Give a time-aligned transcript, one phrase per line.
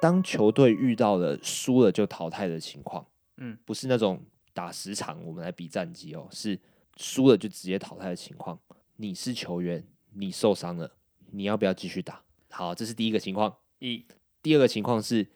[0.00, 3.06] 当球队遇到了输了就淘汰的情况，
[3.36, 4.22] 嗯，不是那种
[4.54, 6.58] 打十场我们来比战绩哦，是
[6.96, 8.58] 输了就直接淘汰的情况。
[8.96, 10.92] 你是球员，你受伤了，
[11.30, 12.22] 你要不要继续打？
[12.50, 13.56] 好，这是第一个情况。
[13.78, 14.04] 一，
[14.42, 15.26] 第二个情况是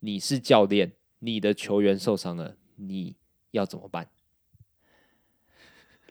[0.00, 3.16] 你是教练，你的球员受伤了，你
[3.52, 4.08] 要怎么办？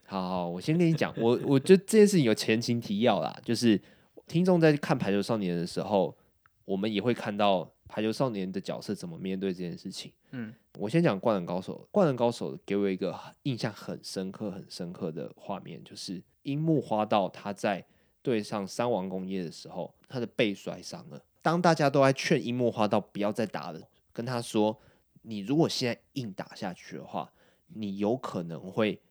[0.06, 3.82] 好，好，我先跟你讲，我我觉得这件事情有前情提要啦，就是
[4.28, 6.18] 听众在看《排球少年》的时候，
[6.66, 10.12] 我们也会看到《排球少年》的角色怎么面对这件事情。
[10.32, 17.86] 嗯，我先讲《灌篮高手》，《灌篮高手》给我一个印象很深刻、很深刻的画面，就是樱木花道他在
[18.22, 21.24] 对上三王工业的时候，他的背摔伤了。
[21.42, 24.80] 当大家都在劝樱木花道不要再打了，跟他说
[25.24, 27.32] ：“你如果现在硬打下去的话，
[27.68, 29.02] 你有可能会。”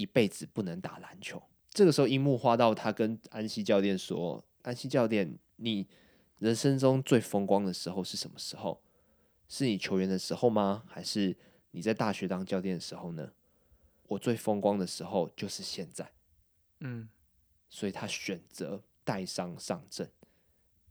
[0.00, 1.42] 一辈子不能打篮球。
[1.68, 5.86] 这个时候，樱木花道他跟安西教练说：“安西教练，你
[6.40, 8.82] 人生中最风光的时候是什么时候？
[9.46, 10.82] 是你球员的时候吗？
[10.88, 11.36] 还是
[11.70, 13.30] 你在大学当教练的时候呢？
[14.08, 16.10] 我最风光的时候就是现在。”
[16.80, 17.08] 嗯，
[17.68, 20.10] 所以他选择带伤上阵，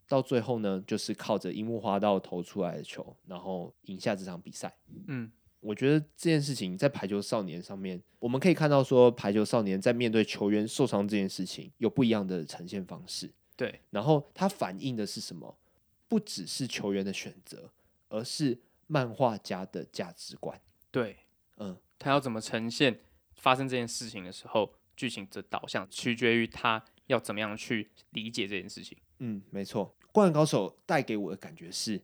[0.07, 4.77] 到最后呢，就是靠着樱木花道投出来的球，然后赢下这场比赛。
[5.07, 5.31] 嗯。
[5.61, 13.29] 我觉得这件事情在排球少年上面，我们可以看到说，排球少年在面对球员受伤这件事情，有不一样的呈现方式。
[13.59, 15.59] 对，然后它反映的是什么？
[16.07, 17.73] 不只是球员的选择，
[18.07, 18.57] 而是
[18.87, 20.61] 漫画家的价值观。
[20.89, 21.17] 对，
[21.57, 23.01] 嗯，他要怎么呈现
[23.35, 28.97] 发生这件事情的时候，剧情的导向取决于他要怎么样去理解这件事情。
[29.17, 32.01] 嗯，没错，《灌篮高手》带给我的感觉是，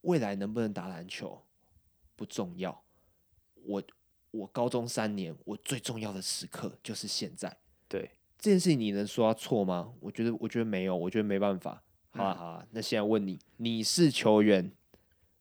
[0.00, 1.46] 未来能不能打篮球？
[2.16, 2.82] 不重要，
[3.62, 3.80] 我
[4.32, 7.56] 我高中三年，我最重要的时刻就是现在。
[7.86, 8.10] 对
[8.44, 9.90] 这件事情，你能说他错吗？
[10.00, 11.82] 我觉得，我觉得没有，我觉得没办法。
[12.10, 14.70] 好啊，好啊，那现在问你，你是球员，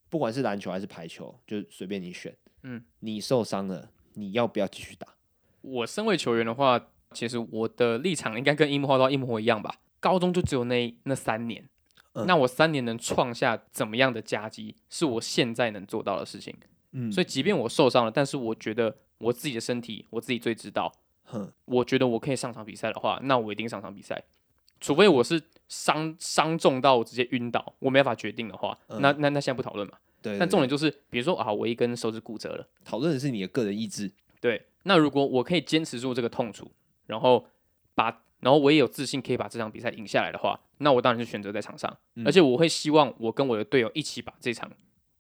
[0.10, 2.34] 不管是篮球还是排球，就随便你选。
[2.62, 5.06] 嗯，你受伤了，你要不要继续打？
[5.60, 6.80] 我身为球员的话，
[7.12, 9.82] 其实我的立场应该跟樱木花道一模一样吧。
[10.00, 11.68] 高中就只有那那三年。
[12.14, 16.56] 嗯、那我三年能创下怎么样的佳绩，是我现在能做到的事情。
[16.94, 20.90] 嗯，所以即便我受伤了，但是我觉得我自己的身体，我自己最知道。
[21.34, 24.24] 哼，我觉得我可以上场比赛的话，那我一定上场比赛。
[24.80, 29.98] 除非我是伤伤重到我直接晕倒，我没办法决定的话，嗯、那那那现在不讨论嘛。
[30.22, 30.40] 对，对，对。
[30.40, 34.12] 但重点就是，比如说啊，我一根手指骨折了，讨论的是你的个人意志。
[34.40, 34.68] 对。
[34.84, 36.72] 那如果我可以坚持住这个痛楚，
[37.08, 37.48] 然后
[37.96, 38.22] 把。
[38.44, 44.70] 然后我也有自信可以把这场比赛赢下来的话，那我当然是选择在场上，嗯、而且我会希望我跟我的队友一起把这场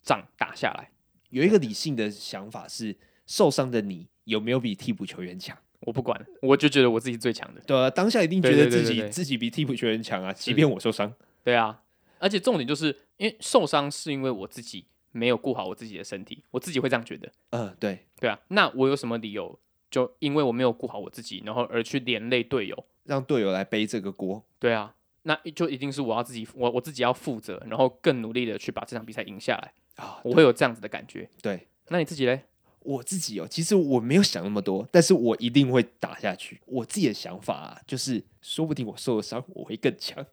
[0.01, 0.89] 仗打下来。
[1.29, 5.57] 有一个理性的想法是，受伤的你有没有比替补球员强？
[5.85, 7.61] 我不管，我就觉得我自己最强的。
[7.67, 11.13] 对啊，当下一定觉得自己自己比替补球员强啊，即便我受伤。
[11.43, 11.81] 对啊，
[12.19, 17.31] 而且重点就是因为受伤是因为我自己没有顾好我自己的身体，我自己会这样觉得。
[17.49, 19.59] 嗯、呃，对，对啊，那我有什么理由
[19.91, 22.85] 就因为我没有顾好我自己，然后而去连累队友？
[23.03, 30.21] 让队友来背这个锅，对啊，那就一定是我要自己，我我自己要负责，然后更努力的去把这场比赛赢下来啊！
[30.23, 31.29] 我会有这样子的感觉。
[31.41, 32.43] 对，那你自己嘞？
[32.83, 36.61] 我自己哦，其实我没有想那么多，但是我一定会打下去。
[36.65, 40.25] 我自己的想法啊，就是说不定我受了伤，我会更强。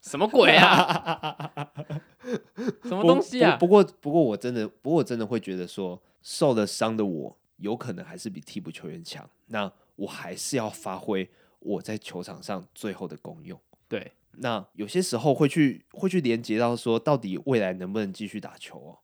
[0.00, 1.52] 什么鬼啊？
[2.84, 3.56] 什么东西啊？
[3.56, 9.28] 不过不过我真的，不过我真的会觉得说，受了伤的我，有可能还是比替补球员强。
[9.46, 11.28] 那我还是要发挥。
[11.64, 18.98] 我在球场上最后的功用，对，那有些时候会去会去连接到说，到底未来能不能继续打球哦？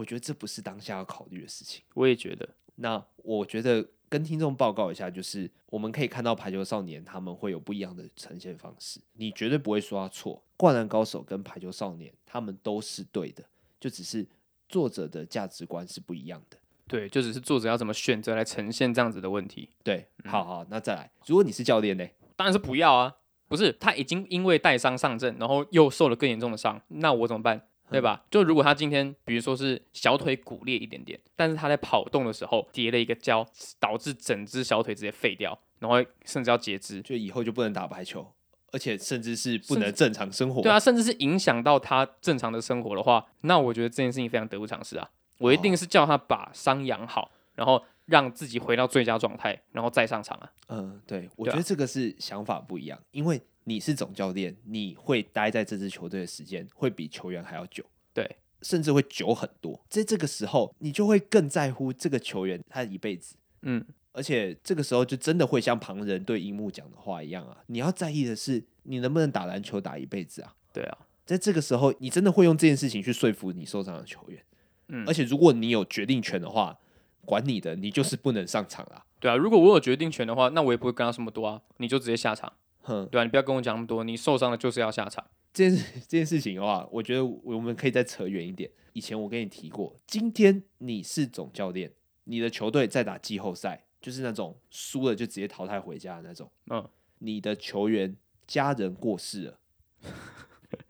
[0.00, 1.82] 我觉得这不是当下要考虑的事情。
[1.92, 2.48] 我也觉得。
[2.76, 10.42] 那我觉得跟听众报告一下，就是我们可以看到排球少年他们会有不一样的呈现方式，你绝对不会说他错。
[10.56, 13.44] 灌篮高手跟排球少年他们都是对的，
[13.78, 14.26] 就只是
[14.70, 16.56] 作者的价值观是不一样的。
[16.88, 19.68] 对，就只是作者要怎么选择来呈现这样子的问题。
[19.84, 22.08] 对，好好，那再来，如果你是教练呢？
[22.36, 23.16] 当然是不要啊！
[23.48, 27.68] 不是，他已经因为带伤上阵，然后又受了更严重的伤，那我怎么办？
[27.90, 28.24] 对吧？
[28.30, 33.46] 就如果他今天，比如说是小腿骨裂一点点，但是他在跑动的时候跌了一个跤，
[33.78, 38.32] 导致整只小腿直接废掉，然后甚至要截肢，就以后就不能打排球，
[38.72, 40.62] 而且甚至是不能正常生活。
[40.62, 45.10] 对啊，甚至是影响到他正常的生活的话，那我觉得这件事情非常得不偿失啊。
[45.38, 50.52] 我一定是叫他把伤养好，然后让自己回到最佳状态，然后再上场啊。
[50.68, 53.40] 嗯，对，我觉得这个是想法不一样，因为
[53.70, 58.28] 你是总教练，你会待在这支球队的时间会比球员还要久，对，
[58.62, 59.80] 甚至会久很多。
[59.88, 63.36] 在这个时候，你就会更在乎这个球员他一辈子。
[63.62, 70.52] 嗯，而且这个时候就真的会像旁人对樱木讲的话一样啊，你要在意的是你能不能打篮球打一辈子啊。
[70.72, 70.98] 对啊。
[71.24, 74.42] 在这个时候，你真的会用这件事情去说服你受伤的球员。
[74.88, 76.76] 嗯，而且如果你有决定权的话，
[77.24, 79.04] 管你的，你就是不能上场啦。
[79.20, 82.52] 对啊，如果我有决定权的话，那我也不会跟他这么多啊，你就直接下场。
[82.82, 85.24] 哼，对啊，你不要跟我讲那么多，你受伤了就是要下场。
[85.52, 88.70] 这件事这件事情的话，我觉得我们可以再扯远一点。
[88.92, 91.92] 以前我跟你提过，今天你是总教练，
[92.24, 96.50] 你的球队在打季后赛，就是那种输了就直接淘汰回家的那种。
[96.70, 96.88] 嗯，
[97.18, 98.16] 你的球员
[98.46, 99.58] 家人过世了，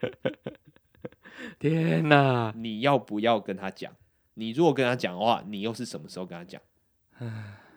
[1.59, 2.53] 天哪！
[2.57, 3.95] 你要不要跟他讲？
[4.35, 6.61] 你如果跟他讲的话，你又是什么时候跟他讲？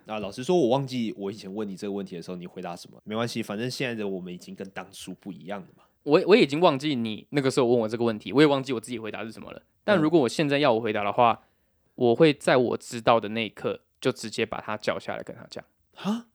[0.05, 3.01] 啊，老实说，我忘记我以前问你这个问题的时候，你回答什么？
[3.05, 5.83] 没关系，反正现在的我们已经跟当初不一样了嘛。
[6.03, 9.61] 我我已经忘记你那个时候问我这个问题，我也忘记我自己回答是什么了。
[9.85, 11.47] 但如果我现在要我回答的话，嗯、
[11.95, 15.63] 我会在我知道的那一刻就直接把他叫下来跟他讲。
[15.93, 16.27] 哈，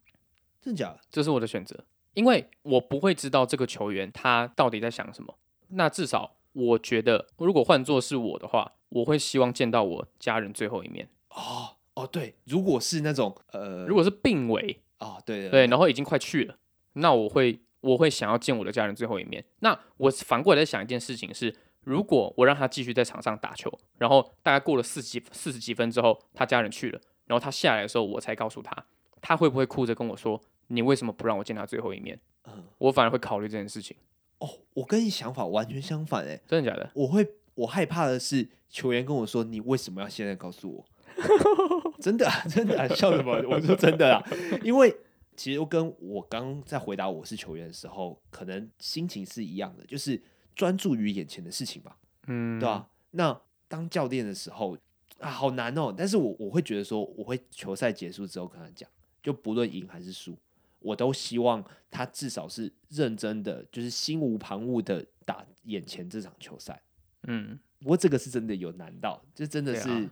[0.62, 1.00] 真假的？
[1.10, 1.84] 这是我的选择，
[2.14, 5.36] 因为我不会知道这个球员他到底在想什么。
[5.68, 11.10] 那至少我觉得，如果换作是我的话，我会希望见到我家人最后一面。
[11.28, 16.56] 哦哦，对，如果是那种呃，如果是病危哦，对对，对，然后已经快去了，
[16.94, 17.60] 那我会。
[17.80, 19.42] 我会想要见我的家人最后一面。
[19.60, 21.54] 那我反过来在想一件事情是：
[21.84, 28.84] 如果我让他继续在场上打球，然后大概过了四十几四十几分之后，他家人去了，然后他下来的时候，我才告诉他，
[29.20, 32.18] 他会不会哭着跟我说：“你为什么不让我见他最后一面？”
[32.50, 33.96] 嗯，我反而会考虑这件事情。
[34.38, 36.90] 哦，我跟你想法完全相反诶，真的假的？
[36.94, 37.24] 我会，
[37.54, 40.84] 我害怕的是球员跟我说：“你为什么要现在告诉我？”
[42.00, 43.32] 真的啊，真的啊，笑什么？
[43.48, 44.24] 我说真的啊，
[44.62, 44.96] 因为。
[45.38, 50.20] 其实跟我刚在回答我是球员的时候，可能心情是一样的，就是
[50.56, 52.88] 专注于眼前的事情吧，嗯，对吧？
[53.12, 54.76] 那当教练的时候
[55.20, 55.94] 啊，好难哦。
[55.96, 58.90] 但是我我会觉得说，我会球赛结束之后跟他讲，
[59.22, 60.36] 就不论赢还是输，
[60.80, 66.82] 我都希望他至少是认真的，就是心无旁骛的打眼前这场球赛。
[67.28, 70.10] 嗯，不过这个是真的有难到，这真的是，啊，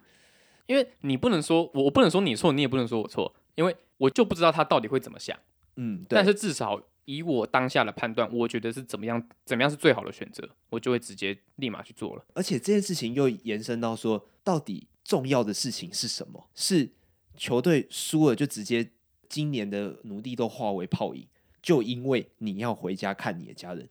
[0.67, 3.77] 因为你不能说我，我不能说你错，你也不能说我错，因为。
[3.99, 5.35] 我就不知道他到底会怎么想，
[5.77, 12.23] 嗯，但是至少以我当下的判断，我觉得是怎么样，怎么样是最好的选择，我就会直接立马去做了。
[12.35, 16.51] 而且这件事情又延伸到说，到底重要的事情是什么？
[16.55, 16.91] 是
[17.39, 18.91] 球队输了就直接
[19.31, 21.27] 今年的奴隶都化为泡影，
[21.63, 23.89] 就因为你要回家看你的家人，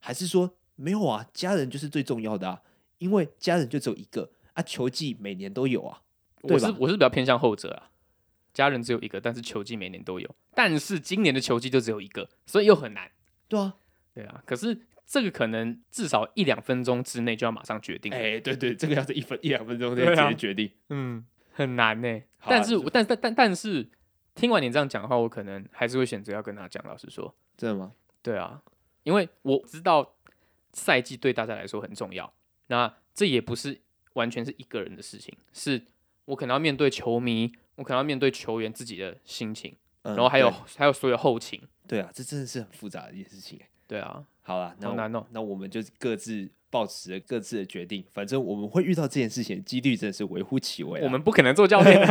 [0.00, 1.26] 还是说没有啊？
[1.32, 2.60] 家人就是最重要的啊，
[2.98, 6.02] 因为家人就只有一个啊，球技每年都有啊，
[6.48, 7.90] 我是我是比较偏向后者啊。
[8.52, 10.34] 家人只有一个，但是球季每年都有。
[10.54, 13.10] 但是今年的球季就只有一个，所以又很难。
[13.48, 13.76] 对啊，
[14.14, 14.42] 对啊。
[14.46, 18.10] 可是这个可能至少一两分钟之内就要马上决定。
[18.14, 22.22] 哎、欸，对对，这个要是一分一两分钟内直接决定，啊、嗯，很难呢。
[22.46, 23.90] 但是，但但但但是，
[24.34, 26.82] 听完你这样讲的话，我可能还是会选择要跟他讲。
[26.86, 27.92] 老实说，真的吗？
[28.22, 28.62] 对啊，
[29.02, 30.14] 因为我知道
[30.72, 32.32] 赛季对大家来说很重要。
[32.68, 33.82] 那这也不是
[34.14, 35.84] 完全是一个人的事情，是
[36.26, 37.52] 我可能要面对球迷。
[37.76, 41.60] 我可能要面对球员自己的心情，嗯、然后还有还有所有后勤。
[41.86, 43.60] 对啊，这真的是很复杂的一件事情。
[43.86, 45.26] 对啊，好了，那好难哦。
[45.32, 48.02] 那我们就各自抱持了各自的决定。
[48.14, 51.02] 反正我们会遇到这件事情，几率真的是微乎其微。
[51.02, 52.00] 我们不可能做教练。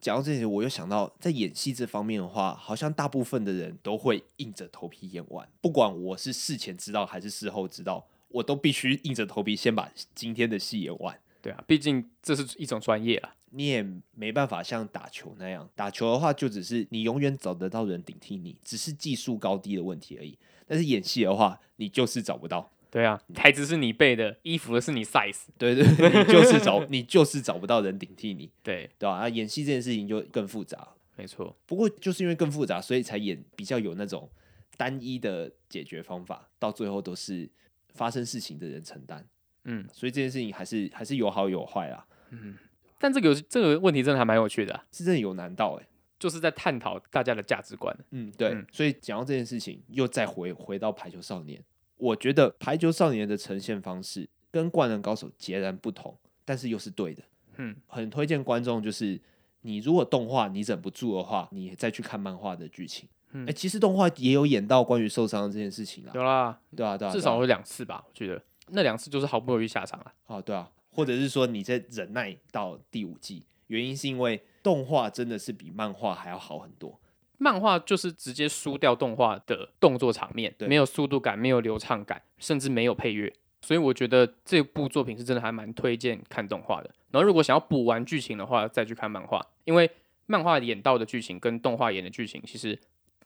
[0.00, 5.48] 讲到这里，我又想到，在演戏这方面的话，好像大部分的人都会硬着头皮演完。
[5.60, 11.16] 不管我是事前知道还是事后知道，我都必须硬着头皮先把今天的戏演完。
[11.40, 20.38] 对啊，毕竟这是一种专业啊，你也没办法像打球那样，打球的话就只是你永远找得到人顶替你，只是技术高低的问题而已。
[20.66, 22.70] 但是演戏的话，你就是找不到。
[22.90, 28.50] 对啊，台词是你背的，衣服的是你 size，对对，你就是找你就是找不到人顶替你。
[28.64, 29.16] 对对吧？
[29.16, 30.88] 啊，演戏这件事情就更复杂。
[31.16, 34.30] 没错，不过就是因为更复杂，所以才演比较有那种
[34.76, 37.50] 单一的解决方法，到最后都是
[37.94, 39.26] 发生事情的人承担。
[39.70, 42.06] 嗯，所以这件事情还是还是有好有坏啦。
[42.30, 42.56] 嗯，
[42.98, 45.86] 但这个这个问题真的还蛮有趣的啊，是真的有难到哎，
[46.18, 47.94] 就是在探讨大家的价值观。
[48.10, 48.48] 嗯，对。
[48.48, 51.62] 嗯，所以讲到这件事情，又再回回到排球少年，
[51.96, 57.22] 我觉得排球少年的呈现方式跟灌篮高手截然不同，但是又是对的。
[57.56, 59.20] 嗯，很推荐观众，就是
[59.60, 63.06] 你如果动画你忍不住的话，你再去看漫画的剧情。
[63.32, 66.12] 嗯，哎，其实动画也有演到关于受伤这件事情啊。
[66.14, 68.42] 有啦，对啊，对啊，至少有两次吧，我觉得。
[68.72, 76.98] 那两次就是好不容易下场了，哦，对啊，或者是说你在忍耐到第五季，原因是因为动画真的是比漫画还要好很多。
[77.40, 83.32] 漫画就是直接输掉动画的动作场面，对没有速度感，没有流畅感，甚至没有配乐。
[83.60, 86.90] 所以我觉得这部作品是真的还蛮推荐看动画的。
[87.10, 89.88] 然后如果想要补完剧情的话，再去看漫画，因为
[90.26, 92.78] 漫画演到的剧情跟动画演的剧情其实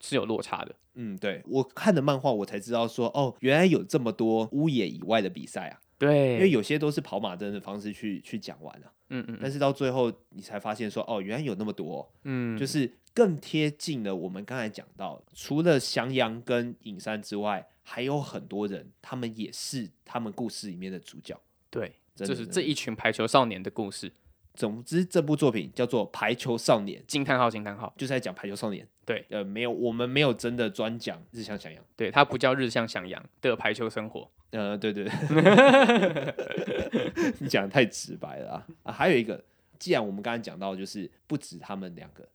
[0.03, 0.75] 是有落差的。
[0.95, 5.81] 嗯，对，我看的漫画，我才知道说，哦，原来有这么多屋野以外的比赛啊。
[5.97, 21.41] 对，因为有些都是跑马灯的方式去去讲完了，嗯嗯，但是到最后你才发现说，哦，原来有那么多，嗯，就是更贴近了我们刚才讲到，除了翔阳跟影山之外，还有很多人，他们也是他们故事里面的主角。
[21.71, 24.13] 对，就是这一群排球少年的故事。
[24.55, 28.87] 总之，这部作品叫做《排球少年》，惊叹号惊叹号，就是在讲排球少年。
[29.05, 34.31] 对，呃，没有，我们没有真的专讲日向翔阳，对，它不叫日向翔阳的排球生活。
[34.51, 36.35] 呃，对对对，
[37.41, 38.67] 你讲的太直白了啊！
[38.83, 39.43] 啊，还有一个，
[39.79, 42.29] 既然我们刚才讲到，就是不止他们两个，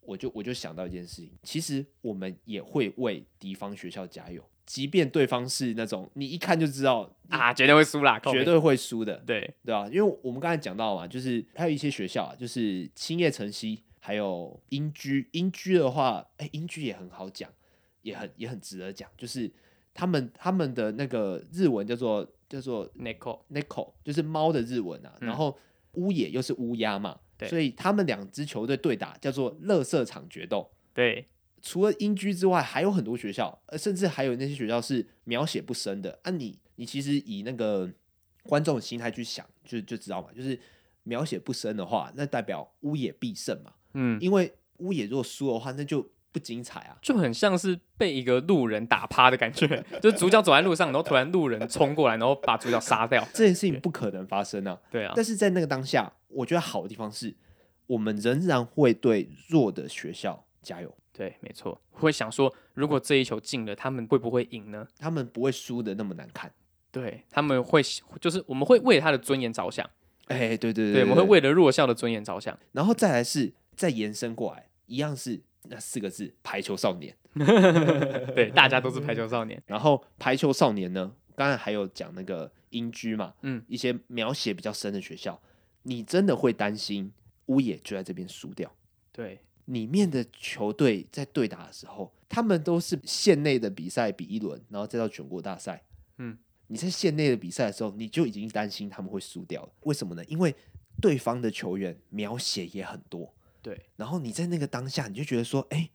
[0.00, 4.42] 我就我就想到一件事情，其实我们也会为敌方学校加油。
[4.70, 15.28] 即便对方是那种你一看就知道啊，绝对会输啦，绝对会输的，对对啊，因为我们刚才讲到嘛，就是还有一些学校啊，就是青叶城西，还有英居。
[15.32, 17.50] 英居的话，哎、欸，英居也很好讲，
[18.02, 19.50] 也很也很值得讲，就是
[19.92, 25.12] 他们他们的那个日文叫做叫做 neko neko，就是猫的日文啊。
[25.20, 25.58] 嗯、然后
[25.94, 31.26] 乌野又是乌鸦嘛，所以他们两支球队对打叫做乐色场决斗，对。
[31.62, 36.18] 除了英居之外，还有很多学校，呃，甚至还有那些学校是描写不深的。
[36.22, 37.90] 啊你，你你其实以那个
[38.44, 40.58] 观众的心态去想，就就知道嘛，就是
[41.02, 43.72] 描写不深的话，那代表乌野必胜嘛。
[43.94, 49.66] 嗯，因为乌野如果输的话，那就不精彩啊，就很像是被一个路人打趴的感觉，
[50.00, 54.80] 就是主角走在路上，然后突然路人冲过来，然后把主角杀掉， 这件事情不可能发生啊。
[54.90, 57.34] 对啊，但是在那个当下，我觉得好的地方是
[57.86, 60.96] 我们仍然会对弱的学校加油。
[61.12, 64.86] 对，没错，会想说，如果这一球进了，他们会不会赢呢？
[64.98, 66.50] 他们不会输的那么难看。
[66.90, 67.82] 对，他们会，
[68.20, 69.88] 就是我们会为他的尊严着想。
[70.26, 72.56] 哎，对对对，对，我们会为了弱校的尊严着想。
[72.72, 77.14] 然后再来是再延伸过来，一样是那四个字：排球少年。
[78.34, 79.60] 对，大家都是排球少年。
[79.66, 85.40] 然后排球少年呢，刚才还有讲那个英居嘛，嗯，一些描写比较深的学校，
[85.82, 87.12] 你真的会担心
[87.46, 88.72] 乌野就在这边输掉。
[89.12, 89.40] 对。
[89.70, 95.82] 里面的球队在对打的时候，他们都是县内的比赛比一轮，然后再到全国大赛。
[96.18, 96.36] 嗯，
[96.66, 99.72] 你在县内的比赛的时候，你就已经担心他们会输掉了。
[99.82, 100.24] 为什么呢？
[100.26, 100.54] 因为
[101.00, 103.32] 对方的球员描写也很多。
[103.62, 105.90] 对，然后你在那个当下，你就觉得说，哎、欸，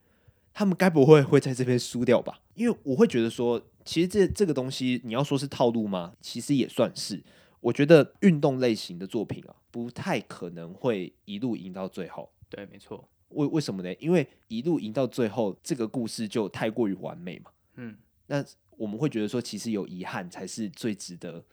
[0.54, 2.42] 他们该不会会在这边输掉吧？
[2.54, 6.14] 因为我会觉得说，其实这这个东西，你要说是套路吗？
[6.22, 7.24] 其实也算是。
[7.62, 12.32] 我觉得运动类型的作品啊，不太可能会一路赢到最后。
[12.48, 13.10] 对，没错。
[13.36, 13.94] 为为什么呢？
[14.00, 17.52] 因为一路赢到最后，这个故事就太过于完美嘛。
[17.76, 17.96] 嗯，
[18.28, 18.44] 那
[18.78, 21.44] 我们会觉得说，其实有遗憾才是最值得，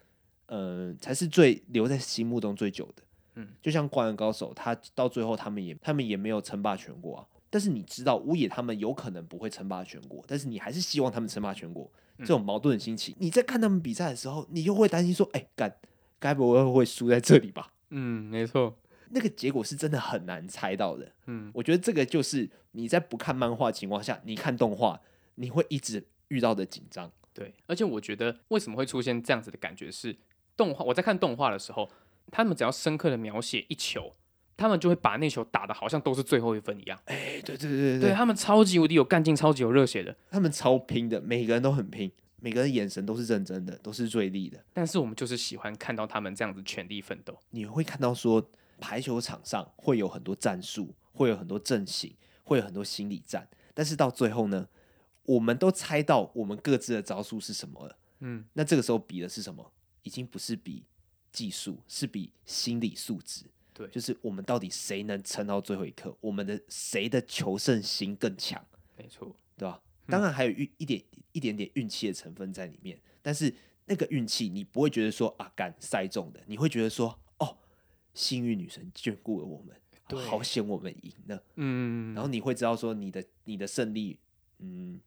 [0.47, 3.03] 嗯、呃，才是最留在心目中最久的。
[3.35, 7.27] 嗯，就像灌篮高手，他到最后他们也他们也没有称霸全国啊。
[7.49, 11.91] 但是你知道乌野他们有可能不会称霸全国，但是你还是希望他们称霸全国。
[12.19, 15.77] 这种矛盾的心情，嗯、你在看他们比赛的时候，你又会担心说，哎、欸，该
[16.19, 17.73] 该不会会输在这里吧？
[17.89, 18.77] 嗯，没错。
[19.13, 21.11] 那个结果是真的很难猜到的。
[21.27, 24.99] 嗯，我觉得这个就是你在不看漫画情况下，你看动画，
[25.35, 27.11] 你会一直遇到的紧张。
[27.33, 30.15] 对，而且我觉得为什么会出现这样子的感觉是，
[30.57, 31.89] 动画我在看动画的时候，
[32.31, 34.15] 他们只要深刻的描写一球，
[34.57, 36.99] 他们就会把那球打的好像都是最后一分一样。
[37.05, 44.63] 哎，对对对对，对他们超级无敌有干劲，超级有热血的，他们超拼的，每个人都很拼，每个人眼神都是认真的，都是锐利的。
[44.73, 47.37] 但是我们就是喜欢看到他们这样子全力奋斗。
[47.51, 48.49] 你会看到说。
[48.83, 52.13] 排球场上会有很多战术，会有很多阵型，
[52.43, 53.47] 会有很多心理战。
[53.73, 54.67] 但是到最后呢，
[55.23, 57.97] 我们都猜到我们各自的招数是什么了。
[58.19, 59.71] 嗯，那这个时候比的是什么？
[60.01, 60.83] 已经不是比
[61.31, 63.45] 技术，是比心理素质。
[63.73, 66.13] 对，就是我们到底谁能撑到最后一刻？
[66.19, 68.61] 我们的谁的求胜心更强？
[68.97, 69.81] 没错，对吧？
[70.07, 72.99] 当然还有一一点一点点运气的成分在里面。
[73.21, 77.17] 但是那个运气，你不会觉得说啊，敢赛中的，你会觉得说。
[78.13, 79.75] 幸运女神眷顾了我们，
[80.07, 81.43] 对好险我们赢了。
[81.55, 84.19] 嗯，然后你会知道说你的你的胜利，
[84.59, 84.99] 嗯，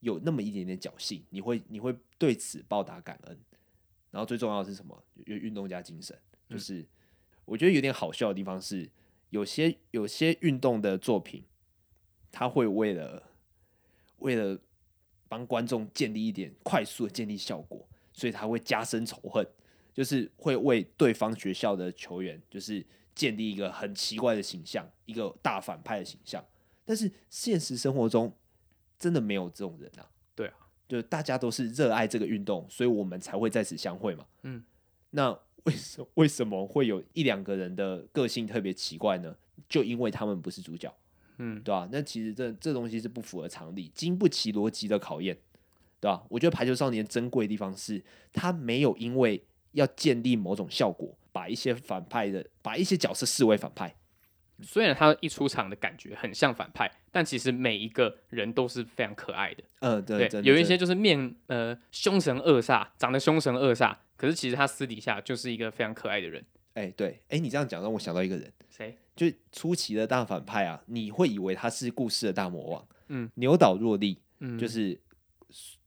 [0.00, 3.38] 有那么一点点侥幸，你会你会对此报答感恩。
[4.10, 5.02] 然后最重要的是什么？
[5.26, 6.16] 有运动家精神，
[6.48, 6.86] 就是、嗯、
[7.46, 8.90] 我觉得有点好笑的地方是，
[9.30, 11.44] 有些有些运动的作品，
[12.30, 13.30] 他会为了
[14.18, 14.60] 为了
[15.28, 19.46] 帮观众建立一点快速的建立效果，所以他会加深仇恨。
[19.92, 22.84] 就是会为对方学校的球员，就是
[23.14, 26.44] 建立一个很奇怪的形象，一个大反派的形象。
[26.84, 28.34] 但是现实生活中
[28.98, 30.10] 真的没有这种人啊。
[30.34, 30.54] 对啊，
[30.88, 34.26] 就大家都是热爱这个运动，所以我们才会在此相会嘛。
[34.42, 34.64] 嗯，
[35.10, 39.36] 那为什为什么会有一两个人的个性特别奇怪呢？
[39.68, 40.92] 就因为他们不是主角。
[41.38, 41.88] 嗯，对吧？
[41.90, 45.36] 那其实这这东西是不符合常理，经不起逻辑的考验，
[45.98, 46.24] 对吧？
[46.28, 53.94] 我觉得《排球少年》珍贵的地方是，他没有因为要建立某种效果，把一些反派的，把一些角色视为反派。
[54.62, 59.62] 虽然他一出场的感觉很像反派，但其实每一个人都是非常可爱的。
[59.80, 66.44] 嗯、呃，对，对，有一些就是面呃凶神恶煞，长得凶神恶煞，可是其实他私底下就是一个非常可爱的人。
[66.74, 68.96] 哎、欸，对，哎、欸，你这样讲让我想到一个人，谁？
[69.16, 75.00] 就初期的大反派啊，你会以为他是故事的大魔王，嗯，牛岛若利，嗯，就是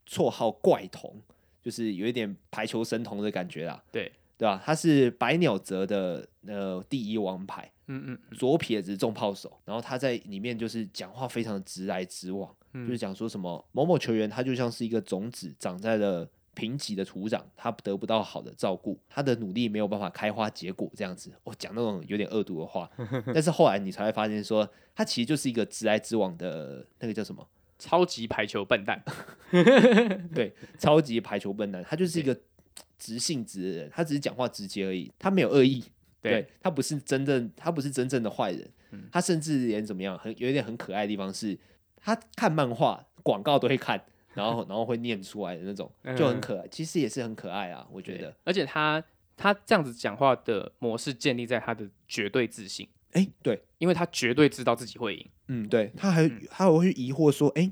[0.05, 1.21] 绰号怪童，
[1.65, 4.61] 就是有一点排球神童的感觉啦，对，对吧？
[4.63, 7.69] 他是白鸟泽的呃第一王牌。
[7.87, 22.89] 嗯嗯，左撇子重炮手，然后他在里面就是讲话非常的直来直往，嗯、就是讲说什么某某球员他就像是一个种子长在了贫瘠的土壤，他得不到好的照顾，他的努力没有办法开花结果这样子，我、哦、讲那种有点恶毒的话，
[23.31, 29.03] 但是后来你才会发现说他其实就是一个直来直往的那个叫什么超级排球笨蛋，
[30.33, 32.37] 对，超级排球笨蛋，他就是一个
[32.97, 35.83] 直性子的人，他只是讲话直接而已，他没有恶意。
[36.21, 41.55] 对，他不是真正，他不是真正的坏人，嗯，他甚至连怎么样，很有一点很可爱的地方是，
[41.97, 44.03] 他看漫画广告都会看，
[44.33, 46.67] 然后然后会念出来的那种，就很可爱。
[46.69, 48.35] 其实也是很可爱啊，我觉得。
[48.43, 49.03] 而且他
[49.37, 52.87] 他这样子讲话的模式建立在他的绝对自信。
[53.15, 55.25] 哎，对，因为他绝对知道自己会赢。
[55.47, 57.71] 嗯，对，他还他还会疑惑说，哎，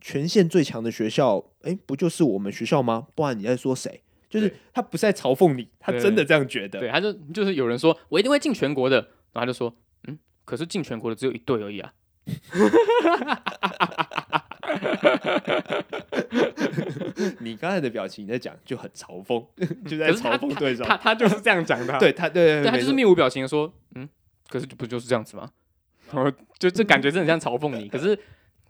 [0.00, 3.06] 全县最强的学校，哎，不就是我们学校吗？
[3.14, 4.02] 不然你在说谁？
[4.28, 6.80] 就是他不是在嘲讽你，他真的这样觉得。
[6.80, 8.96] 对，他就就是有人说我一定会进全国的，
[9.32, 9.74] 然后他就说，
[10.06, 11.94] 嗯，可是进全国的只有一队而已啊。
[17.40, 19.46] 你刚才的表情你在讲就很嘲讽，
[19.88, 20.82] 就在嘲讽对手。
[20.84, 23.83] 他他就是这样讲的， 对他对，对他就是面无表情的说，嗯，
[24.48, 25.50] 可是不就是这样子吗？
[26.12, 28.18] 然后就这感觉真的很像嘲讽你， 可是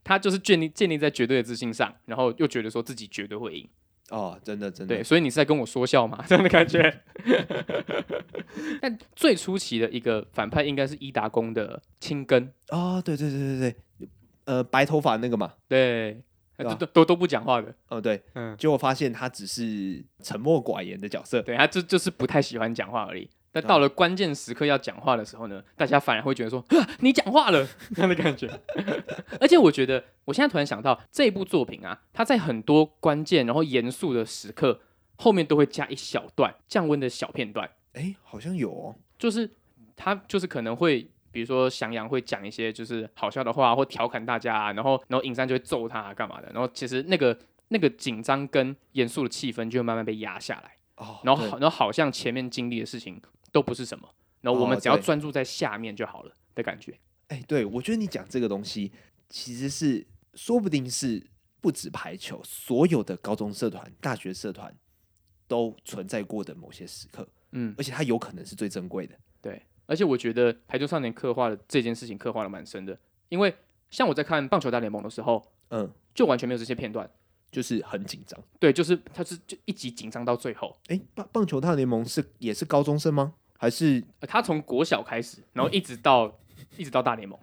[0.03, 3.69] 他就是建立建立在绝对的自信上，然后又觉得说自己绝对会赢。
[4.11, 6.23] 哦，真的真的，对，所以你是在跟我说笑吗？
[6.29, 7.03] 这样的感觉。
[8.81, 14.09] 但最初期的一个反派应该是伊达工的青根哦，对对对对对，
[14.45, 16.23] 呃，白头发那个嘛，对，
[16.59, 23.29] 都都都都不讲话的，哦对，嗯，结果发现他只是沉默寡言的角色，对，他就就是不太喜欢讲话而已。
[23.55, 26.63] 但到了关键时刻要讲话的时候呢，大家反而会觉得说
[26.99, 27.65] ：“你讲话了。”
[27.95, 28.51] 那样的感觉。
[29.41, 34.81] 而且我觉得，我现在突然想到，这部作品啊，它在很多关键然后严肃的时刻
[35.15, 37.71] 后面都会加一小段降温的小片段。
[37.93, 39.49] 哎，好像有哦，就是
[39.95, 47.39] 他就是可能会，比如说翔阳会讲一些就是好笑的话或调侃大家啊，然后然后影山就会揍他啊，干嘛的，然后其实那个
[47.69, 50.73] 那个紧张跟严肃的气氛就会慢慢被压下来。
[50.97, 53.21] 哦，然后好，然后好像前面经历的事情。
[53.55, 56.91] 都不是什么，然后我们只要专注在下面就好了的感觉。
[57.29, 58.91] 哎、欸，对，我觉得你讲这个东西，
[59.29, 61.25] 其实是说不定是
[61.61, 64.77] 不止排球，所有的高中社团、大学社团
[65.47, 67.29] 都存在过的某些时刻。
[67.53, 69.17] 嗯，而且它有可能是最珍贵的。
[69.41, 73.55] 对，而且我觉得排球少年刻画的这件事情刻画的蛮深的，因为
[73.89, 77.09] 像我在看棒球大联盟的时候，嗯，就完全没有这些片段，
[77.53, 78.37] 就是很紧张。
[78.59, 80.77] 对，就是他是就一集紧张到最后。
[80.89, 83.35] 哎、欸，棒棒球大联盟是也是高中生吗？
[83.65, 86.33] 还是他从国小开始，然后一直到、嗯、
[86.77, 87.39] 一直到大联盟，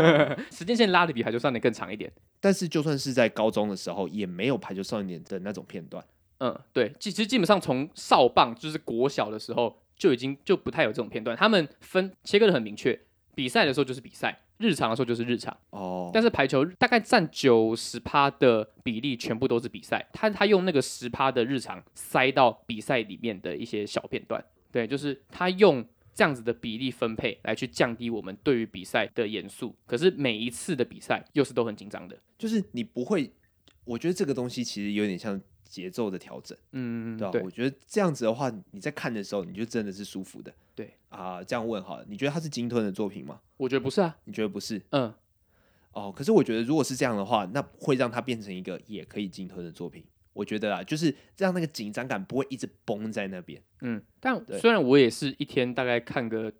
[0.52, 2.12] 时间线拉的比排球少年更长一点。
[2.40, 6.04] 但是就算是在高中的时候，也没有排球少年的那种片段。
[6.40, 11.34] 嗯，对，其实基本上从少棒就是国小的时候就已经就不太有这种片段。
[11.34, 13.00] 他们分切割的很明确，
[13.34, 15.56] 比赛的时候就是比赛，日常的时候就是日常。
[15.70, 16.10] 哦。
[16.12, 20.06] 但是排球大概占九十趴的比例，全部都是比赛。
[20.12, 24.44] 他他用那个十趴的日常塞到比赛里面的一些小片段。
[24.72, 33.32] 对，就是他用这样子的比例分配来去降低我们对于比赛的严肃，可是每一次的比赛又是都很紧张的，就是你不会，
[33.84, 37.32] 我觉得这个东西其实有点像节奏的调整，嗯，对吧？
[37.32, 40.52] 对，我觉得这样子的话，你在看的时候，你就真的是舒服的。
[40.74, 43.40] 对啊，这样问好了，你觉得它是鲸吞的作品吗？
[43.58, 44.82] 我觉得不是啊，你觉得不是？
[44.90, 45.14] 嗯，
[45.92, 50.04] 哦，可是我觉得如果是这样的话，那会让它变成一个也可以鲸吞的作品。
[50.32, 53.62] 我觉得啊，就是让那个紧张感不会一直绷在那边。
[53.80, 56.52] 嗯，但虽然我也是一天大概看个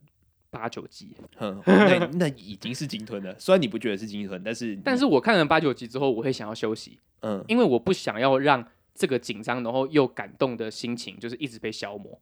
[0.51, 3.39] 八九集， 嗯，那那已经是鲸吞了。
[3.39, 6.99] 虽然你不觉得是鲸吞，但是但是我看了八九集之后，我会想要休息。
[7.21, 12.21] 嗯，因为我不想要让这个紧张然后又感动的心情就是一直被消磨。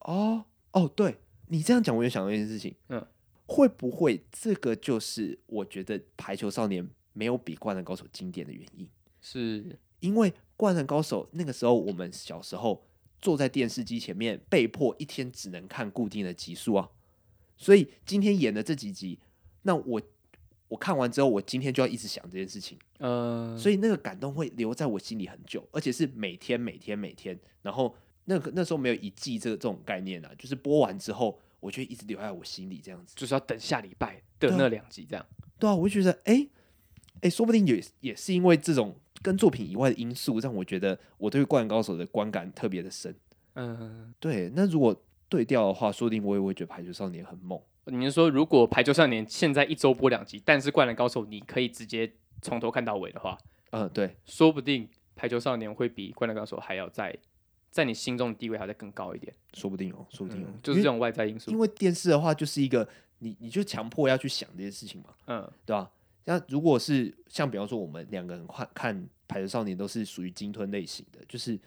[0.00, 1.16] 哦哦，对
[1.48, 2.74] 你这样讲，我就想到一件事情。
[2.90, 3.04] 嗯，
[3.46, 8.88] 会不会这个就是我觉得排球少年没有比灌篮高手经典的原因？
[9.20, 10.32] 是因为。
[10.58, 12.82] 灌篮高手那个时候，我们小时候
[13.20, 16.88] 坐在电视机前面，被迫一天只能看固定的集数啊。
[17.58, 19.18] 所以今天演的这几集，
[19.64, 20.00] 那我
[20.68, 27.38] 我看完之后，我今天就要一直想这件事情，嗯，所以那个感动会留在我心里很久，而且是每天每天每天。
[27.60, 35.26] 然后那个那时候没有一季这个这种概念啊，就是播完之后，我就一直留在我心里这样子，就是要等下礼拜的那两集这样。
[35.58, 36.42] 对啊，我就觉得，哎、欸、
[37.16, 43.14] 哎、欸，说不定也也是因为这种跟作品以外的因素，让我觉得我对《灌篮高手》的观感特别的深。
[43.54, 44.50] 嗯，对。
[44.54, 44.94] 那如果
[45.28, 47.60] 对调的话，说不定我也会觉得《排球少年》很猛。
[47.86, 53.38] 你是说，如果《排球少年》现在一周播两集，但是《灌篮高手》你可以直接从头看到尾的话，
[53.70, 57.16] 嗯，对，说不定《排球少年》会比《灌篮高手》还要在
[57.70, 61.50] 在你心中的地位还要再更高一点，说不定哦，说不定哦，嗯、就是这种外在因素。
[61.50, 62.88] 因为电视的话，就是一个
[63.20, 65.90] 你你就强迫要去想这些事情嘛，嗯，对吧？
[66.26, 71.58] 那如果是像比方说我们两个人看看《排球少年》，都是属于鲸吞类型的，就是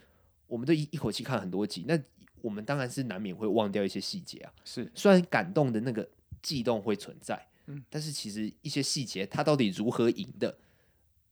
[0.45, 1.99] 我们都一一口气看很多集，那。
[2.41, 6.09] 我们当然是难免会忘掉一些细节啊，是虽然感动的那个
[6.41, 10.57] 悸动会存在，嗯，但是其实一些细节它到底如何赢的，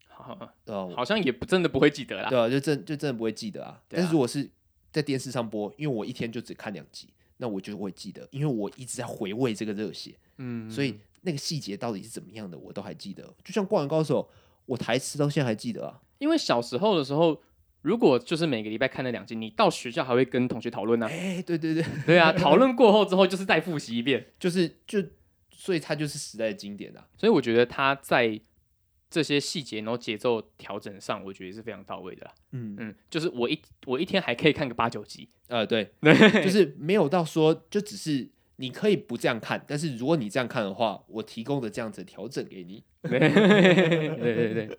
[0.09, 0.37] 好，
[0.93, 3.81] 好像也不真的不会记得啦，对啊，就真就真的不会记得啊。
[3.87, 4.49] 但是如果是
[4.91, 13.23] 在电视上播，因为我一天就只看两集，那我就会记得，因为我一直在回味这个热血，嗯，所以那个细节到底是怎么样的，我都还记得。
[13.43, 14.23] 就像《灌篮高手》，
[14.65, 17.41] 我台词到现在还记得啊，因为小时候的时候。
[17.83, 21.07] 如果就是每个礼拜看那两集，你到学校还会跟同学讨论呢？
[21.07, 25.01] 哎，对对对，对啊，讨论过后之后就是再复习一遍， 就是就
[25.51, 27.07] 所以它就是时代的经典啊。
[27.15, 28.37] 所以我觉得它在
[29.09, 32.29] 这些细节然后节奏调整上，我觉得是非常到位的。
[32.51, 35.29] 嗯嗯，就是我一我一天还可以看个八九集。
[35.47, 35.89] 呃， 对，
[36.43, 38.27] 就是没有到说就只是
[38.57, 42.83] 你可以不这样看，但是如果你这样看的话，我提供的这样子调整给你。
[43.01, 44.77] 对对对对。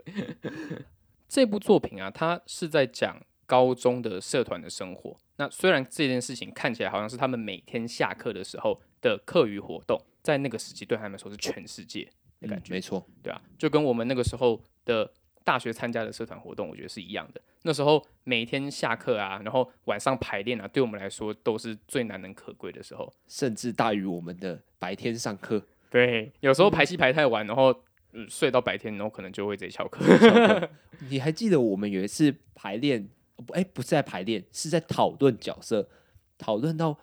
[1.28, 5.16] 这部作品啊，它是在讲高中的社团的生活。
[5.36, 12.10] 那虽然这件事情看起来好像是他们每天下课的时候的课余活动，在那个时期对他们来说是全世界
[12.40, 12.72] 的感觉。
[12.72, 15.12] 嗯，没错，对啊，就跟我们那个时候的
[15.48, 17.40] 大学参加的社团活动，我觉得是一样的。
[17.62, 25.64] 那时候每天下课啊，然后晚上排练啊，对我们来说都是最难能可贵的时候，甚至大于我们的白天上课。
[25.88, 27.74] 对，有时候排戏排太晚，然后。
[28.14, 30.02] 嗯，睡到白天，然后可能就会直接翘课。
[31.10, 33.06] 你还记得我们有一次排练？
[33.36, 35.86] 不，哎，不是在排练，是在讨论角色，
[36.38, 36.98] 讨论到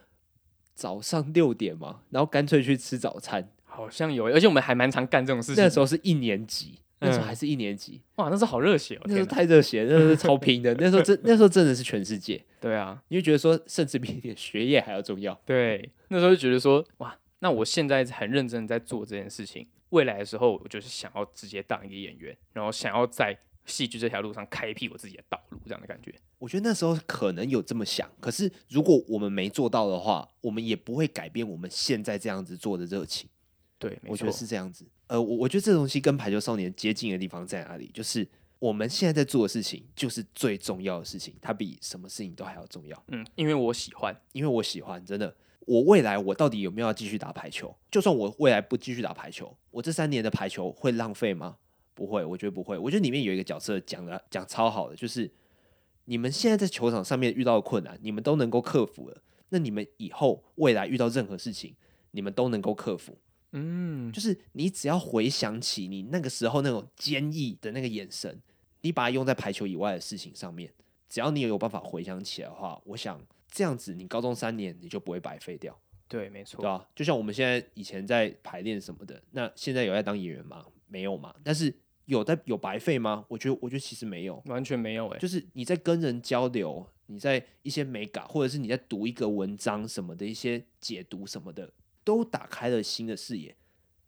[0.73, 3.47] 早上六点嘛，然后干脆去吃早餐。
[3.63, 5.63] 好像有，而且我们还蛮常干这种事情。
[5.63, 8.02] 那时候是一年级，那时候还是一年级。
[8.15, 9.02] 哇，那时候好热血哦！
[9.06, 10.74] 那时候太热血，那时候超拼的。
[10.80, 12.44] 那时候真，那时候真的是全世界。
[12.60, 15.39] 对啊，你会觉得说，甚至比你的学业还要重要。
[15.46, 19.68] 对，那时候就觉得说，哇，那我现在很认真在做这件事情。
[19.89, 26.13] 未来的时候，我就是想要直接当一个演员，然后想要在戏剧这条路上开辟我自己的道路，这样的感觉。
[26.38, 33.30] 我觉得那时候可能有这么想，可是如果我们没做到的话，我们也不会改变我们现在这样子做的热情。
[33.78, 34.86] 对，我觉得是这样子。
[35.08, 37.89] 呃，我我觉得这东西跟排球少年接近的地方在哪里？
[37.94, 38.28] 就是
[38.60, 43.04] 我们现在在做的事情，就是最重要的事情，它比什么事情都还要重要。
[43.10, 45.36] 嗯，因为我喜欢，因为我喜欢，真的。
[45.68, 47.76] 我未来我到底有没有要继续打排球？
[47.89, 51.58] 就算我未来不继续打排球，我这三年的排球会浪费吗？
[51.96, 52.78] 不会，我觉得不会。
[52.78, 55.32] 我觉得里面有一个角色讲的讲超好的，就是
[56.06, 59.22] 你们现在在球场上面遇到的困难，你们都能够克服了。
[59.50, 61.76] 那你们以后未来遇到任何事情，
[62.12, 63.18] 你们都能够克服。
[63.56, 68.41] 嗯，就是你只要回想起你那个时候那种坚毅的那个眼神，
[68.82, 70.72] 你把它用在排球以外的事情上面，
[71.10, 73.20] 只要你有办法回想起来的话，我想。
[73.48, 75.80] 这样子，你高中三年你就不会白费掉。
[76.10, 76.86] 对，没错，对吧？
[76.94, 80.65] 就像我们现在以前在排练什么的，那现在有在当演员吗？
[80.88, 81.34] 没有嘛。
[81.41, 83.24] 但是有在有白费吗？
[83.30, 85.08] 我觉得，我觉得其实没有，完全没有。
[85.08, 91.72] 诶，就是你在跟人交流，你在一些美感，或者是你在读一个文章什么的一些解读什么的，
[92.06, 93.58] 都打开了新的视野，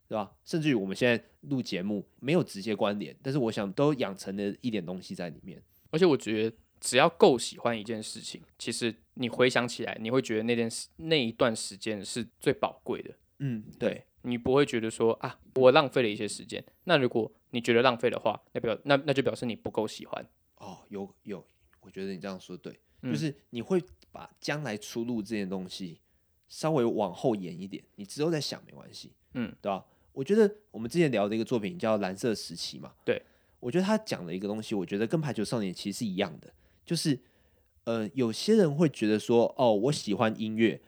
[0.08, 0.32] 对吧？
[0.46, 5.62] 甚至于我们现在录节目没有直接关联，但是我想都养成了一点东西在里面。
[5.90, 6.56] 而且我觉得。
[6.80, 13.16] 只要够喜欢一件事情，其实你回想起来，你会觉得那件事那一段时间是最宝贵的。
[13.40, 16.64] 嗯，对，你不会觉得说啊，我浪费了一些时间。
[16.84, 20.24] 那如果你觉得浪费的话，那表那那就表示你不够喜欢。
[20.58, 21.44] 哦，有有，
[21.82, 26.00] 我觉得你这样说对，嗯，就是你会把将来出路这件东西
[26.48, 29.12] 稍微往后延一点，你之后再想没关系。
[29.34, 29.86] 嗯，对吧？
[30.14, 33.22] 我觉得我们之前聊的一个作品叫《蓝色时期》嘛，对，
[33.60, 36.52] 我觉得他讲的一个东西，我觉得跟《排球少年》其实是一样的。
[36.84, 37.20] 就是，
[37.84, 40.82] 呃，有些人会觉得说，哦，我喜欢音乐，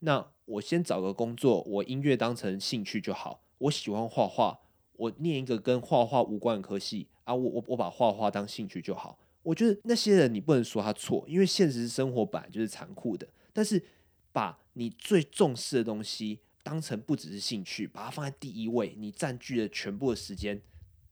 [0.00, 3.42] 那我先找个工作，我音乐当成兴趣就好。
[3.58, 4.60] 我喜欢画画，
[4.92, 9.18] 我念一个跟画画无关的科系啊，我我我把画画当兴趣就好。
[9.42, 13.26] 我觉得那些人你不能说他错，因为现实生活本来就是残酷的。
[13.52, 13.82] 但是
[14.34, 20.60] 把你最重视的东西当成不只是兴趣，把它放在第一位，你占据了全部的时间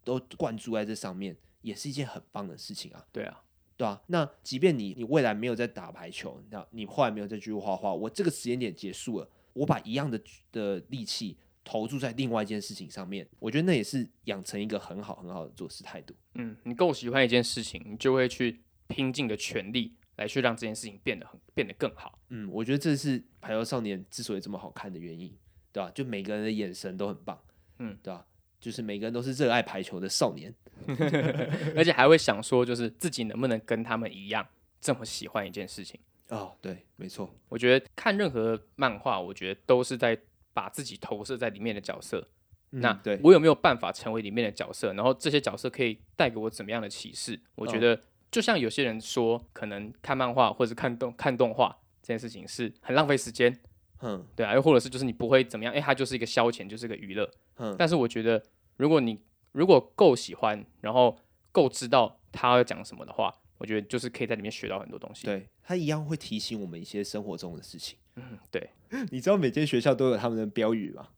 [0.03, 3.07] 都灌注在这上面，也是一件很棒的事情啊。
[3.13, 3.45] 对啊，
[3.77, 4.03] 对啊。
[4.09, 16.13] 那即便你你未来没有在打排球，那你后来没有再继续画画，我这个时间点结束了，我把一样的的力气投注在另外一件事情上面，我觉得那也是养成一个很好很好的做事态度。
[16.35, 19.95] 嗯，你够喜欢一件事情，你就会去拼尽的全力。
[20.17, 22.19] 来去让这件事情变得很变得更好。
[22.29, 25.37] 嗯，我觉得这是排球少年之所以这么好看的原因，
[25.73, 25.91] 对吧？
[25.95, 27.41] 就每个人的眼神都很棒，
[27.79, 28.27] 嗯，对吧？
[28.61, 30.55] 就是每个人都是热爱排球的少年
[31.75, 34.47] 而且还会想说，就是自己能不能跟他们一样
[34.81, 35.99] 这么喜欢一件事情。
[36.29, 37.29] 哦，对，没错。
[37.49, 40.17] 我觉得看任何漫画，我觉得都是在
[40.55, 42.29] 把自己投射在里面的角色。
[42.71, 44.93] 嗯、那对我有没有办法成为里面的角色？
[44.95, 47.41] 然后这些角色可以带给我怎么样的启示？
[47.55, 48.01] 我觉得。
[48.33, 53.55] 哦就像有些人说，可能看漫画或者看动看动画这件事情是很浪费时间，
[54.01, 57.77] 嗯，对啊，又或者是就是你不会怎么样，哎、欸，它就是一个消遣，就是一个娱乐，嗯。
[57.79, 58.43] 但是我觉得，
[58.79, 59.21] 如果你
[59.53, 61.19] 如果够喜欢，然后
[61.53, 65.27] 够知道他要讲什么的话，我觉得就是可以在里面学到很多东西。
[65.27, 67.99] 对，他一样会提醒我们一些生活中的事情。
[68.17, 68.71] 嗯，对。
[69.13, 71.09] 你知道每间学校都有他们的标语吗？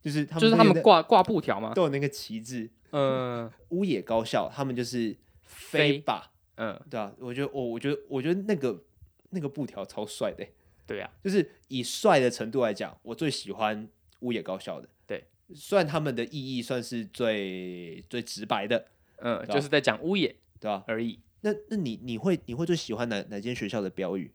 [0.00, 1.74] 就是他们就是他们挂挂布条吗？
[1.74, 2.70] 都有那个旗帜。
[2.92, 6.31] 嗯，乌野高校他们就是飞吧。
[6.56, 8.82] 嗯，对啊，我觉得我我觉得我觉得那个
[9.30, 10.46] 那个布条超帅的，
[10.86, 13.88] 对啊，就是以帅的程度来讲，我最喜欢
[14.20, 14.88] 乌野高校的。
[15.06, 18.86] 对，虽然他们的意义算是最最直白的，
[19.16, 20.84] 嗯，就是在讲乌野，对吧？
[20.86, 21.18] 而已。
[21.40, 24.32] 那那你你会你会最喜欢哪哪间学校的标语？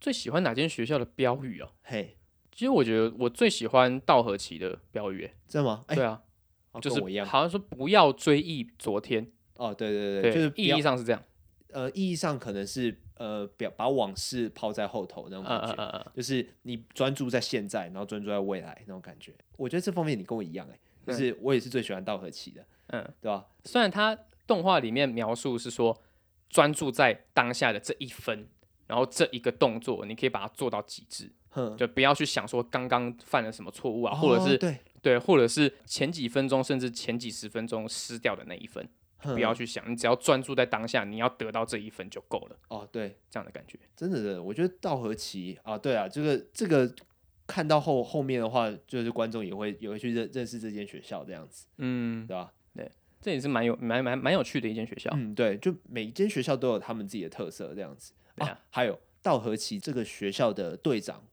[0.00, 1.72] 最喜欢哪间学校的标语哦？
[1.82, 2.16] 嘿，
[2.52, 5.84] 其实我觉得我最喜欢道和旗的标语，真的吗？
[5.88, 6.22] 对啊，
[6.80, 9.26] 就是好像说不要追忆昨天。
[9.56, 11.22] 哦，对对对，就是意义上是这样。
[11.74, 16.12] 呃，意义上可能是呃，表把往事抛在后头那种感觉，uh, uh, uh, uh.
[16.14, 19.34] 就是你专注在现在，然后专注在未来那种感觉。
[19.56, 23.44] 我觉得这方面你跟我一样，哎，就是我也是最喜欢道和奇的，嗯，对吧？
[23.64, 26.00] 虽然他动画里面描述是说
[26.48, 28.46] 专注在当下的这一分，
[28.86, 38.88] 然后这一个动作，你可以把它做到极致，嗯，就不要去想说刚刚犯了什么错误啊，或者是、哦、对对，或者是前几分钟甚至前几十分钟失掉的那一分。
[39.24, 42.56] 不要去想，你只要专注在当下，你要得到这一分就够了。
[42.68, 46.92] 哦，对，这样的感觉，真的是，我觉得稻荷崎啊，对啊，这个这个
[47.46, 52.52] 看到后后面的话，就是观众也会也会去认认识这间学校这样子，嗯，对吧？
[52.74, 55.10] 对，这也是蛮有蛮蛮蛮有趣的一间学校。
[55.14, 58.12] 嗯，对，就每一间学校都有他们自己的特色这样子。
[58.36, 61.24] 啊，啊还有稻荷崎这个学校的队长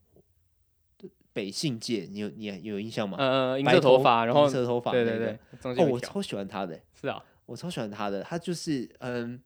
[1.33, 3.17] 北信界，你有你有印象吗？
[3.17, 7.23] 呃，银色头发，然后银色头发，对对对，哦，我超喜欢他的，是啊。
[7.51, 9.37] 我超喜欢他的，他就是嗯，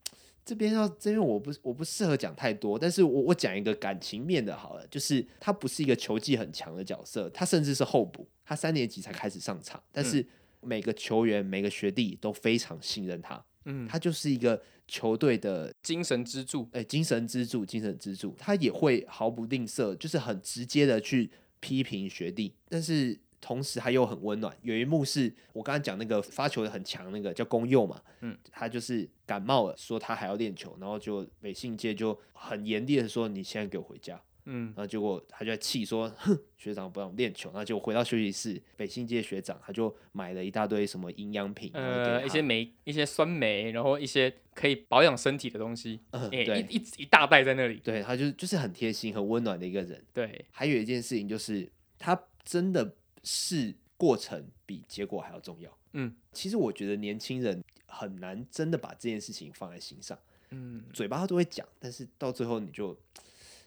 [0.45, 10.23] 这边要这边我不我不适合讲太多，但是我我讲一个感情面的好了，就是他不是一个球技很强的角色，他甚至是候补，他三年级才开始上场，但是
[10.61, 23.19] 每个球员每个学弟都非常信任他，嗯，他就是一个球队的精神支柱，哎，精神支柱，精神支柱，他也会毫不吝啬，就是很直接的去批评学弟，但是。
[23.41, 24.55] 同时他又很温暖。
[24.61, 47.81] 有一幕是我刚才讲那个发球的很强那个叫宫佑嘛，嗯，他就是感冒了，说他还要练球，然后就北信介就很严厉的说：“你现在给我回家。”嗯，然后结果他就在气说：“哼，学长不让练球。”然后就回到休息室，北信介学长他就买了一大堆什么营养品，呃，一些酶、一些酸梅，然后一些可以保养身体的东西，嗯，对，一一一大袋在那里。
[47.83, 50.03] 对，他就就是很贴心、很温暖的一个人。
[50.13, 51.67] 对，还有一件事情就是
[51.97, 52.95] 他真的。
[53.25, 55.77] 是过程比结果还要重要。
[55.93, 60.17] 嗯，其实我觉得年轻人很难真的把这件事情放在心上。
[60.51, 62.89] 嗯，嘴巴都会讲，但是到最后你就，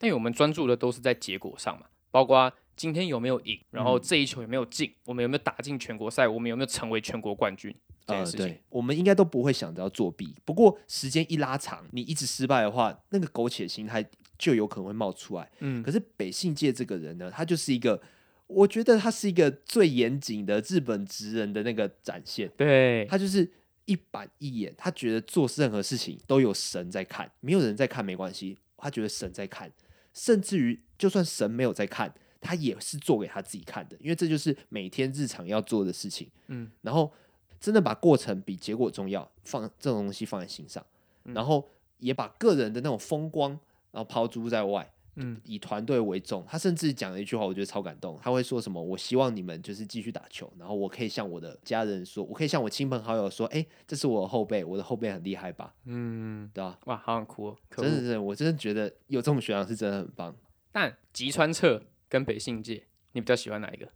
[0.01, 7.75] 因为我们专注的都是在结果上嘛，包括今天有没有赢，然后这一球有没有进，我们有没有打进全国赛，我们有没有成为全国冠军
[8.07, 10.35] 这件事情，呃，对，我们应该都不会想着要作弊。
[10.45, 15.51] 不过时间一拉长，你一直失败的话，那个苟且心态就有可能会冒出来。
[15.61, 18.01] 嗯，可是北信界这个人呢，他就是一个。
[18.49, 22.51] 我觉得他是一个最严谨的日本职人的那个展现。
[22.57, 23.49] 对，他就是
[23.85, 29.71] 一板一眼，他觉得做任何事情都有神在看，没有人在看没关系，他觉得神在看，
[30.13, 36.29] 甚至于就算神没有在看，他也是做给他自己看的，因为这就是每天日常要做的事情。
[36.47, 37.13] 嗯，然后
[37.61, 40.85] 真的把过程比结果重要，放这种东西放在心上，
[41.25, 43.51] 然后也把个人的那种风光，
[43.93, 44.91] 然后抛诸在外。
[45.21, 46.45] 嗯，以团队为重。
[46.49, 48.19] 他甚至讲了一句话，我觉得超感动。
[48.23, 48.83] 他会说什么？
[48.83, 55.75] 我希望你们就是继续打球，然后我可以向我的家人说，我可以向我亲朋好友说，哎，这是我的后辈，我的后辈很厉害吧？
[55.85, 56.79] 嗯，对吧？
[56.87, 57.57] 哇，好想哭哦！
[57.71, 60.35] 真的，真的，我真的觉得有这种学长是真的很棒。
[60.71, 63.89] 但吉川彻跟北信介你比较喜欢哪一个？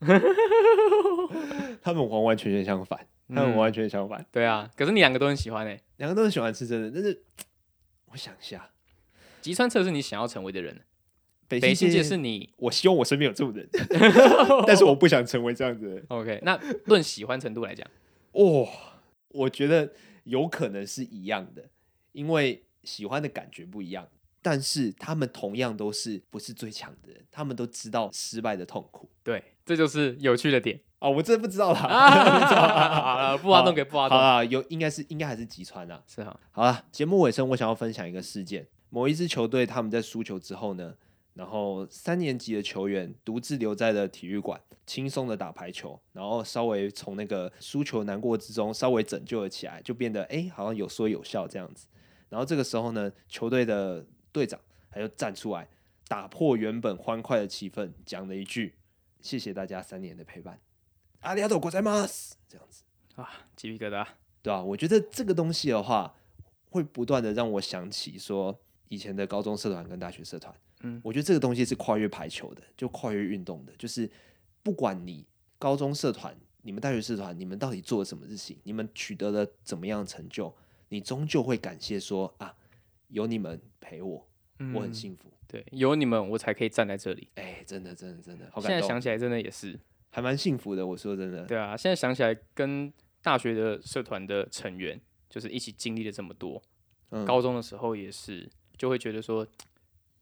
[1.82, 4.24] 他们完完全全相反，他们完全相反。
[4.30, 6.90] 对啊，可是你两个都很喜欢哎、欸，两个都很喜欢吃，真的。
[6.90, 7.22] 但是
[8.12, 8.68] 我想一下，
[9.40, 10.80] 吉川彻是你想要成为的人，
[11.48, 13.68] 北北信介是你，我希望我身边有这种人，
[14.66, 16.04] 但是我不想成为这样子的人。
[16.08, 17.86] OK，那论喜欢程度来讲，
[18.32, 18.68] 哦，
[19.28, 19.92] 我觉得
[20.24, 21.64] 有可能是一样的，
[22.12, 24.08] 因为喜欢的感觉不一样。
[24.42, 29.06] 但是他们同样都是不是最强的人，他们都知道失败的痛苦。
[29.22, 31.10] 对，这就是有趣的点哦。
[31.10, 31.78] 我真的不知道啦。
[31.78, 34.16] 好了，不挖洞给不挖洞。
[34.16, 36.02] 好了，有应该是应该还是吉川啊。
[36.06, 36.34] 是哈。
[36.52, 38.66] 好了，节目尾声，我想要分享一个事件。
[38.90, 40.94] 某一支球队他们在输球之后呢，
[41.34, 51.86] 然后三年级的球员独自留在了体育馆，轻松的打排球，然后稍微从那个输球难过之中稍微拯救了起来，就变得哎、欸，好像有说有笑这样子。
[52.28, 55.68] 然后这个时候呢，球队的队长他就站出来，
[56.08, 58.74] 打破原本欢快的气氛，讲了一句
[59.22, 60.60] ：“谢谢大家三年的陪伴。”
[61.22, 62.06] 阿里阿多国在吗？
[62.48, 62.82] 这样子
[63.14, 64.06] 啊，鸡皮疙瘩，
[64.42, 66.14] 对啊，我觉得这个东西的话，
[66.70, 68.58] 会不断的让我想起说
[68.90, 70.54] 以前的高中社团跟大学社团。
[70.82, 74.08] 嗯，我觉得这个东西是跨越排球的，就跨越运动的，就是
[74.62, 75.26] 不管你
[75.58, 80.54] 高中社团、你们大学社团，你们到底做了什么事情，你们取得了怎么样的成就，
[80.90, 82.54] 你终究会感谢说啊。
[83.12, 84.24] 有你们陪我，
[84.60, 85.32] 嗯、我很幸福。
[85.48, 87.28] 对，有你们，我才可以站在这里。
[87.34, 88.70] 哎、欸，真的，真的，真的，好感动。
[88.70, 89.76] 现在想起来，真的也是
[90.10, 90.86] 还蛮幸福的。
[90.86, 96.62] 我说真的，对啊，现在想起来，跟大学的社团的成员，就是一起经历了这么多。
[97.10, 98.48] 嗯、高中的时候也是，
[98.80, 99.46] 就会觉得说，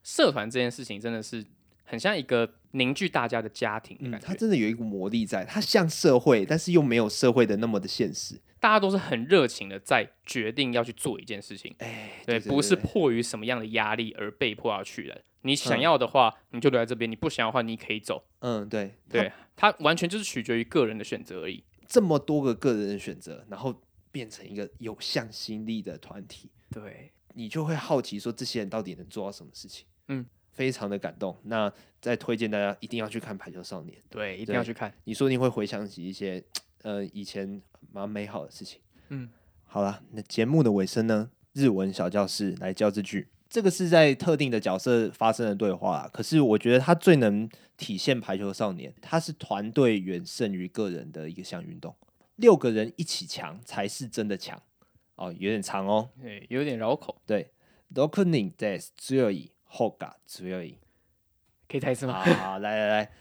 [0.02, 1.44] 社团这件事情真的是
[1.84, 4.26] 很像一个凝聚大家的家庭的感觉。
[4.26, 8.34] 它真的有一股魔力在，它像社会，但是又没有社会的那么的现实。
[8.58, 15.22] 大家都是很热情的，在决定要去做一件事情，哎，对，不是迫于什么样的压力而被迫要去的。
[15.42, 18.24] 你想要的话，你就留在这边；你不想要的话，你可以走。
[18.40, 21.62] 嗯，对，对，它完全就是取决于个人的选择而已。
[21.86, 29.86] 这么多个个人的选择，然后变成一个有向心力的团体，对，你就会好奇说，这些人到底能做到什么事情？
[30.08, 31.36] 嗯，非常的感动。
[31.44, 34.92] 那再推荐大家一定要去看《排球少年》，对，一定要去看。
[35.04, 36.42] 你说你会回想起一些
[36.82, 37.60] 呃以前
[37.92, 38.80] 蛮美好的事情。
[39.08, 39.28] 嗯，
[39.64, 41.30] 好了，那节目的尾声呢？
[41.54, 46.10] 日文小教室来教这句，这个是在特定的角色发生的对话啦。
[46.12, 51.92] 可是我觉得它最能体现排球少年，它是团队远胜于个人的一个项运动。
[52.36, 54.62] 六个人一起强才是真的强
[55.17, 57.21] 哦，有点长哦，对，有点绕口。
[57.25, 57.51] 对，
[57.89, 60.77] 六人で强い方が强い，
[61.67, 62.23] 可以再一次吗？
[62.23, 63.11] 好，来来来，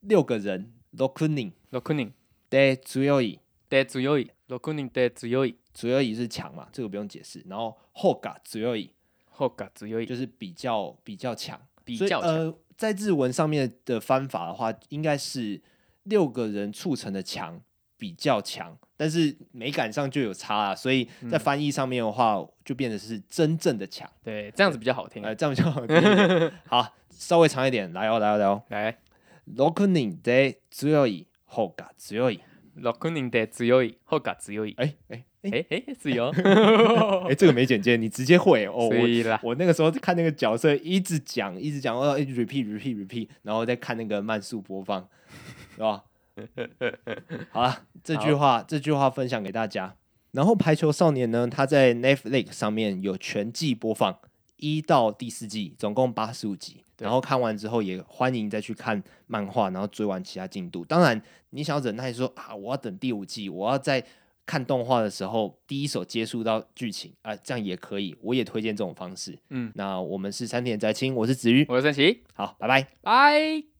[0.00, 2.12] 六个人，六人，六人
[2.50, 4.30] で强い，で强い。
[4.46, 7.40] 六人で强い，强い是强嘛，这个不用解释。
[7.48, 8.90] 然后方が强い，
[9.32, 12.28] 方が强い就是比较比较强，比较强。
[12.28, 15.62] 呃，在日文上面的翻法的话，应该是
[16.02, 17.62] 六个人促成的强
[17.96, 20.74] 比较强， 但是美感上就有差啊。
[20.74, 24.08] 所以在翻译上面的话，嗯、就变得是真正的强。
[24.22, 25.22] 对，这样子比较好听。
[25.22, 26.52] 呃，这样比较好听。
[26.66, 28.98] 好，稍微长一点，来哦，来哦，来哦， 来。
[29.46, 32.40] 六人で强い方が强い。
[32.74, 34.74] 六人で强い方が强い。
[34.76, 36.30] 哎哎哎哎，自由。
[37.28, 38.88] 哎，这 个没剪接，你直接会哦。
[38.90, 39.40] 可以啦。
[39.42, 45.08] 我那个时候看那个角色，一直讲，一直讲，哦，repeat repeat repeat，然后再看那个慢速播放，
[45.74, 46.04] 是吧？
[47.51, 49.95] 好了，这句话这句话分享给大家。
[50.31, 54.19] 然后《排球少年》呢，它在 Netflix 上面有全季播放，
[54.57, 56.83] 一到第四季，总共八十五集。
[56.97, 60.85] 然后看完之后，也欢迎再去看漫画，然后追完其他进度。
[60.85, 64.05] 当然，你想要忍耐说啊，我要等第五季，我要在
[64.45, 68.15] 看动画的时候第一手接触到剧情啊、呃，这样也可以。
[68.21, 69.37] 我也推荐这种方式。
[69.49, 73.74] 嗯，那我们是三点宅青，我是子瑜，我是三奇，好，拜拜，拜。